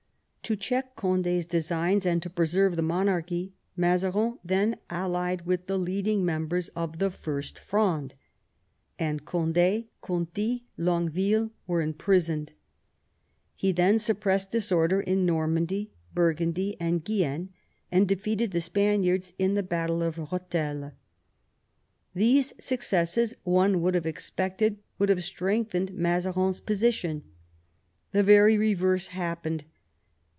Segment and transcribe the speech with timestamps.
[0.45, 6.25] To check Condi's designs and to preserve the monarchy, Mazarin then allied with the leading
[6.25, 8.15] members of the First Fronde;
[8.99, 12.51] and Cond^, Conti, and Longueville were imprisoned
[13.55, 17.53] He then suppressed disorder in Normandy, Burgundy, and Guienne,
[17.89, 20.91] and defeated the Spaniards in the battle of EetheL
[22.13, 27.23] These successes, one would have expected, would have strengthened Mazarin's position.
[28.11, 29.63] The very reverse happened.